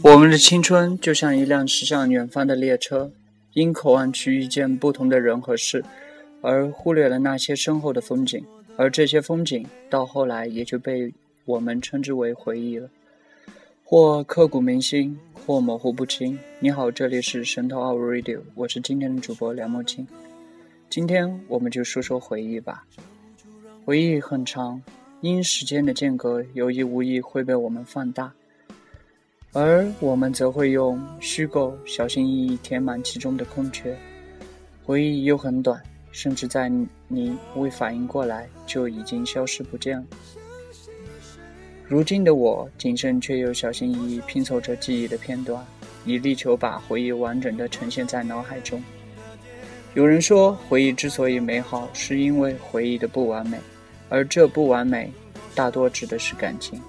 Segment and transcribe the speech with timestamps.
[0.00, 3.10] 我们的青春就像一辆驶向远方的列车，
[3.52, 5.84] 因渴望去遇见不同的人和事，
[6.40, 8.44] 而忽略了那些身后的风景，
[8.76, 11.12] 而这些风景到后来也就被
[11.44, 12.88] 我们称之为回忆了，
[13.84, 16.38] 或刻骨铭心，或模糊不清。
[16.58, 20.06] 你好，这里是神偷 o u Radio，我是今天的主播梁墨清。
[20.90, 22.84] 今天我们就说说回忆吧。
[23.84, 24.82] 回忆很长，
[25.20, 28.32] 因时间的间隔，有意无意会被我们放大。
[29.54, 33.94] 而我们则会用虚构小心翼翼填满其中的空缺，
[34.82, 35.78] 回忆又很短，
[36.10, 36.70] 甚至在
[37.06, 40.04] 你未反应过来就已经消失不见了。
[41.86, 45.62] 如今的我谨慎却又小心翼翼拼凑着记忆的片段，
[46.06, 48.82] 以力求把回忆完整的呈现在脑海中。
[49.92, 53.58] 有人说，回忆之所以美好，是因为回忆的不完美，
[54.08, 55.12] 而这不完美，
[55.54, 56.80] 大多指的是感情。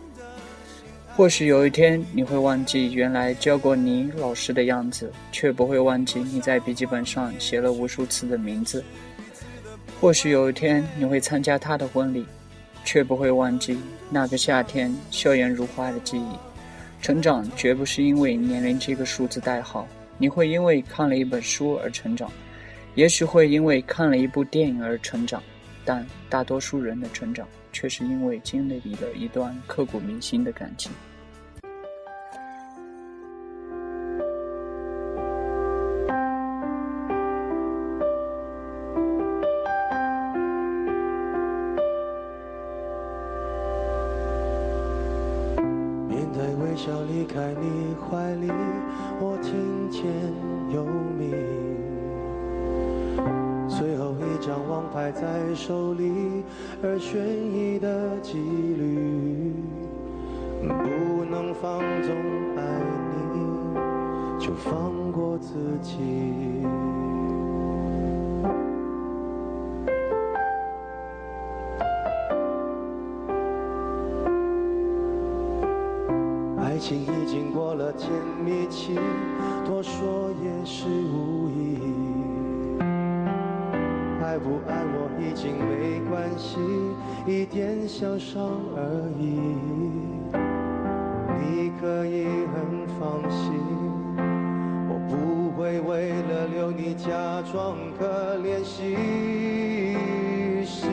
[1.15, 8.83] 或许有一天你会忘记原来教过你老师的样子，却不会忘记你在笔记本上写了无数次的名字。
[10.01, 12.25] 或许有一天你会参加他的婚礼，
[12.83, 13.77] 却不会忘记
[14.09, 16.31] 那个夏天笑颜如花的记忆。
[16.99, 22.31] 成长绝不是因为年龄这个数字代号，你会因为看了一本书而成长，
[22.95, 25.43] 也许会因为看了一部电影而成长，
[25.85, 27.47] 但大多数人的成长。
[27.73, 30.91] 却是因为经历了一段刻骨铭心的感情。
[61.63, 62.13] 放纵
[62.57, 62.61] 爱
[63.33, 63.39] 你，
[64.37, 65.95] 就放过自己。
[76.59, 78.11] 爱情已经过了甜
[78.43, 78.99] 蜜期，
[79.65, 81.79] 多说也是无益。
[84.21, 86.59] 爱不爱我已经没关系，
[87.25, 90.02] 一点小伤而已。
[95.63, 97.07] 会为了留你假
[97.49, 98.97] 装可怜兮
[100.65, 100.87] 兮。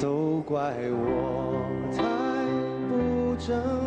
[0.00, 2.04] 都怪我太
[2.88, 3.85] 不争。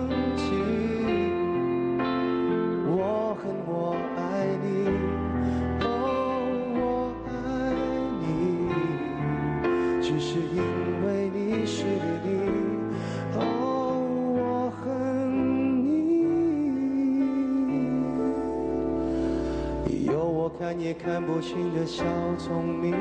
[19.92, 22.04] 你有我看也看不清的小
[22.38, 22.94] 聪明，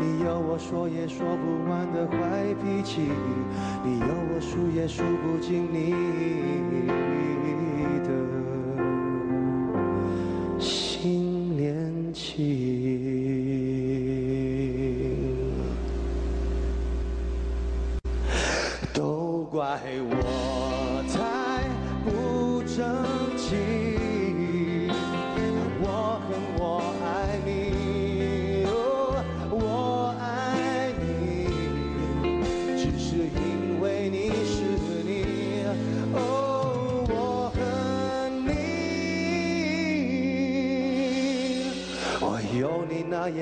[0.00, 3.02] 你有我说也说不完的坏脾气，
[3.84, 5.94] 你有我数也数不尽你。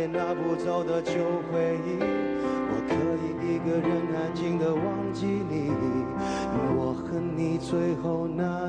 [0.06, 1.12] 拿不走的旧
[1.50, 2.92] 回忆，我可
[3.22, 5.70] 以一个人安静的忘记你，
[6.76, 8.61] 我恨你最后那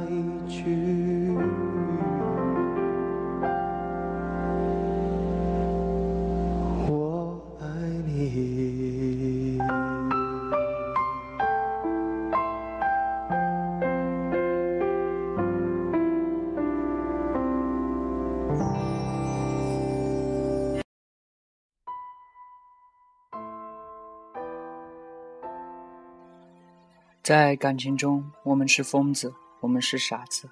[27.23, 30.49] 在感情中，我们是疯子，我们是傻子，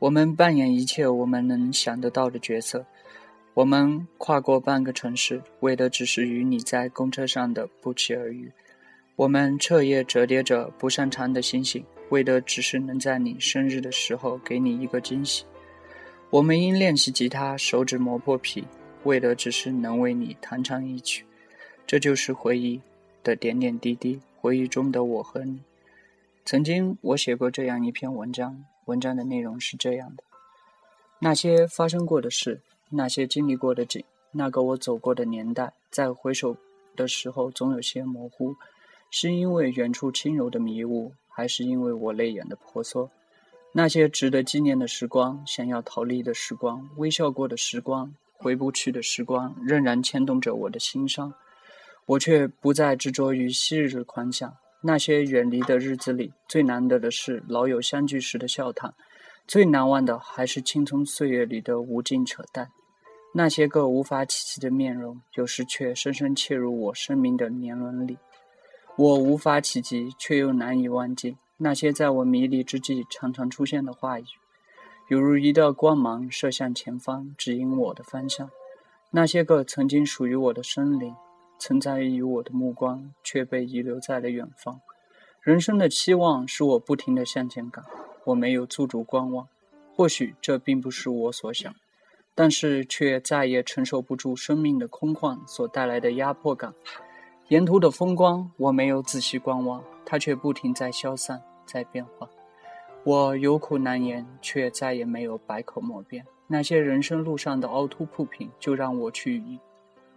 [0.00, 2.84] 我们扮演一切我们能想得到的角色。
[3.54, 8.50] 我们跨过半个城市，为的只是与你在公车上的不期而遇。
[9.14, 15.44] 我们彻夜折叠着不擅长的星星，为的只是能在你生日的时候给你一个惊喜。
[16.30, 18.64] 我们因练习吉他手指磨破皮，
[19.04, 21.24] 为的只是能为你弹唱一曲。
[21.86, 22.80] 这就是回忆
[23.22, 25.60] 的点点滴滴，回忆中的我和你。
[26.50, 30.24] 曾经我写过这样一篇文章，文章的内容是这样的：
[31.18, 34.02] 那些发生过的事，那些经历过的景，
[34.32, 36.56] 那个我走过的年代，在回首
[36.96, 38.56] 的时候总有些模糊，
[39.10, 43.10] 是因为远处轻柔的迷雾，还是因为我泪眼的婆娑？
[43.72, 51.34] 那些值得纪念的时光，想要逃离的时光，微笑过的时光，回不去的时光，仍然牵动着我的心伤。
[52.06, 54.56] 我却不再执着于昔日的狂想。
[54.80, 58.94] 那些远离的日子里，最难得的是老友相聚时的笑谈，
[59.46, 62.70] 最难忘的还是青葱岁月里的无尽扯淡。
[63.34, 68.16] 那些个无法企及的面容，有时却深深嵌入我生命的年轮里。
[68.96, 74.24] 我无法企及，却又难以忘记那些在我迷离之际常常出现的话语，
[75.08, 78.48] 犹如一道光芒射向前方，指引我的方向。
[79.10, 81.14] 那些个曾经属于我的森林。
[81.58, 84.80] 存在于我的目光，却被遗留在了远方。
[85.42, 87.84] 人生的期望使我不停地向前赶，
[88.24, 89.48] 我没有驻足观望。
[89.94, 91.74] 或许这并不是我所想，
[92.34, 96.72] 但是却再也承受不住生命的空旷所带来的压迫感。
[97.48, 102.28] 沿途的风光，我没有仔细观望，它却不停在消散，在变化。
[103.04, 106.26] 我有苦难言，却再也没有百口莫辩。
[106.46, 109.42] 那些人生路上的凹凸不平，就让我去。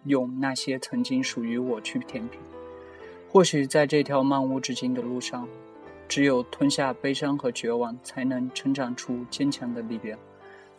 [0.06, 2.40] 用那些曾经属于我去填平。
[3.30, 5.48] 或许在这条漫无止境的路上，
[6.08, 10.20] 只有吞下悲伤和绝望，才能成长出坚强的力量。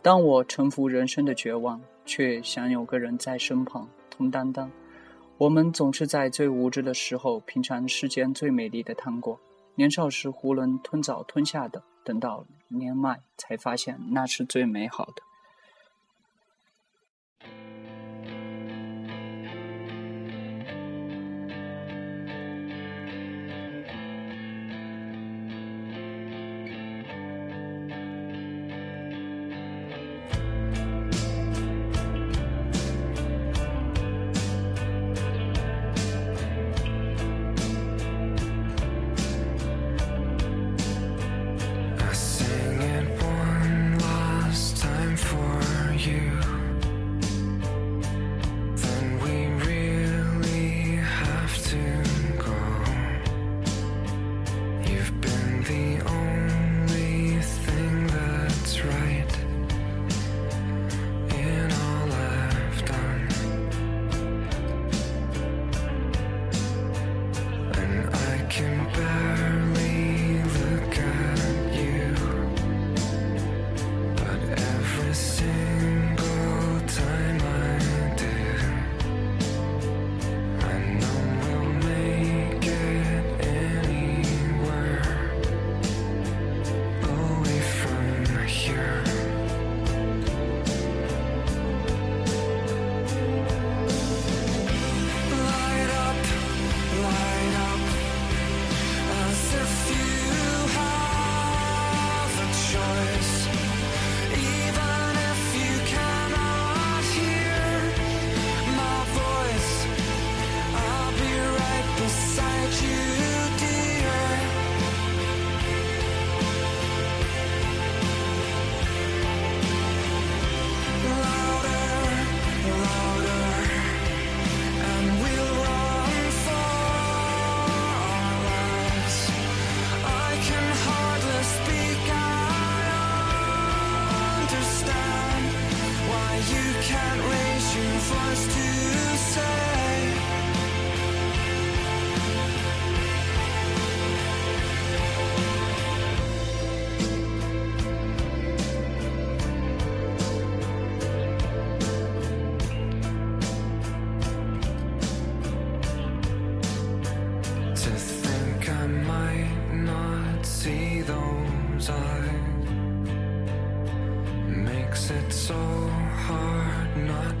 [0.01, 4.69] 当我臣服人生的绝望，却想有个人在身旁同担当。
[5.37, 9.39] 我们总是在最无知的时候品尝世间最美丽的糖果。
[9.75, 15.23] 年少时囫囵吞枣吞下的，等到年迈才发现那是最美好的。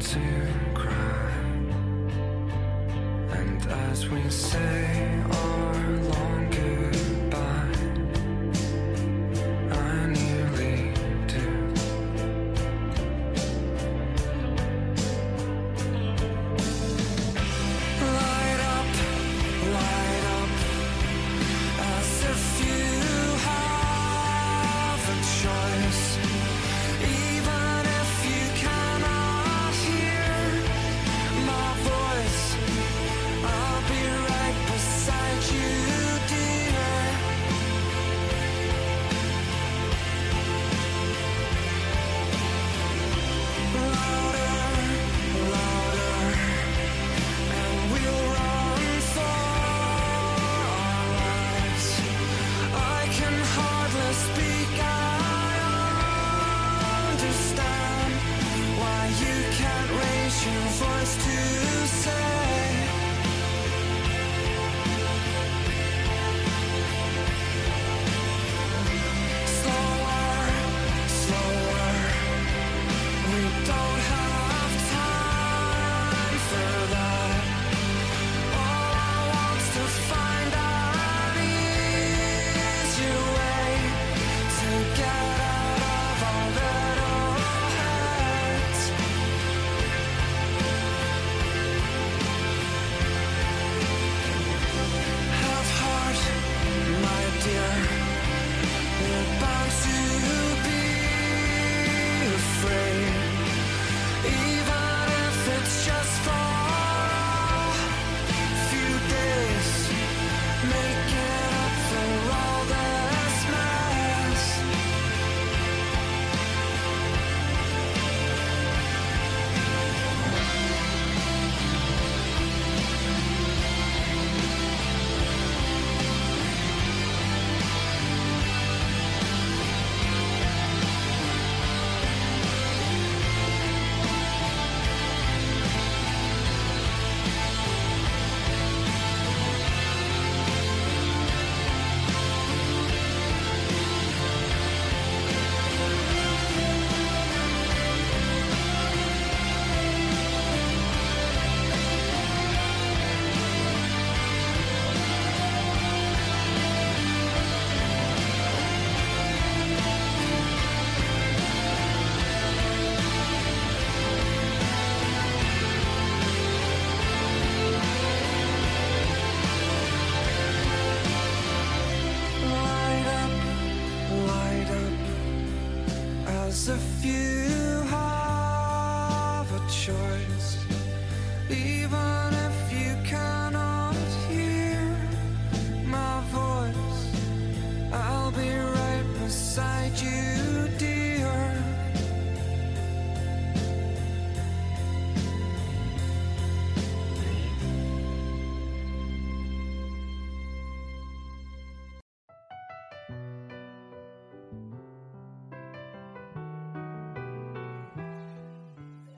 [0.03, 0.19] to
[0.73, 1.31] cry.
[3.31, 6.12] And as we say our last.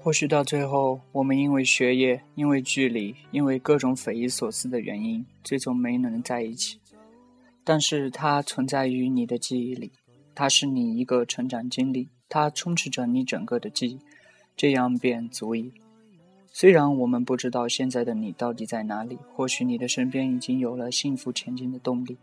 [0.05, 6.79] 或许到最后，我们因为学业、因为距离、因为各种匪夷所思的原因，最终没能在一起。
[7.63, 9.91] 但是它存在于你的记忆里，
[10.35, 13.99] 它是你一个成长经历，它充斥着你整个的记忆，
[14.55, 15.73] 这样便足以。
[16.53, 22.15] 虽然我们不知道现在的你到底在哪里，或许你的身边已经有了幸福前进的动力，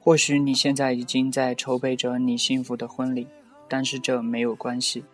[0.00, 3.28] 或许你现在已经在筹备着你幸福的婚礼，
[3.68, 5.04] 但是这没有关系。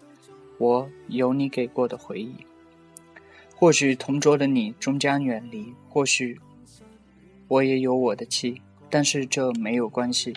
[0.60, 2.34] 我有你给过的回忆，
[3.56, 6.38] 或许同桌的你终将远离，或许
[7.48, 10.34] 我也有我的妻，但是这没有关系。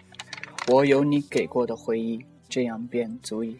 [0.70, 3.58] 我有你给过的回忆，这样便足以。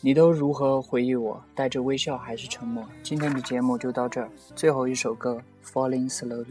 [0.00, 1.42] 你都如何回忆我？
[1.56, 2.88] 带着微笑还是沉默？
[3.02, 6.44] 今天的节目就到这儿，最后一首歌《Falling Slowly》。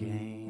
[0.00, 0.49] Game.